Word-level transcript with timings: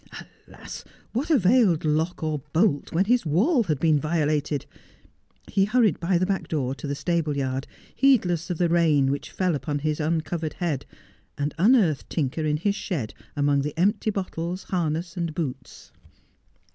Alas! 0.49 0.83
what 1.13 1.29
availed 1.29 1.85
lock 1.85 2.23
or 2.23 2.39
bolt 2.53 2.91
when 2.91 3.05
his 3.05 3.23
wall 3.23 3.65
had 3.65 3.79
been 3.79 3.99
violated? 3.99 4.65
He 5.47 5.65
hurried 5.65 5.99
by 5.99 6.17
the 6.17 6.25
back 6.25 6.47
door 6.47 6.73
to 6.73 6.87
the 6.87 6.95
stable 6.95 7.37
yard, 7.37 7.67
heedless 7.95 8.49
of 8.49 8.57
the 8.57 8.67
rain 8.67 9.11
which 9.11 9.29
feil 9.31 9.53
upon 9.53 9.77
his 9.77 9.99
uncovered 9.99 10.53
head, 10.53 10.87
and 11.37 11.53
unearthed 11.59 12.09
Tinker 12.09 12.45
in 12.45 12.57
his 12.57 12.73
shed 12.73 13.13
among 13.35 13.61
the 13.61 13.79
empty 13.79 14.09
bottles, 14.09 14.63
harness, 14.63 15.15
and 15.15 15.35
boots. 15.35 15.91